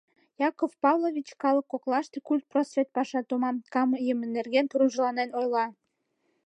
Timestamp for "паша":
2.95-3.19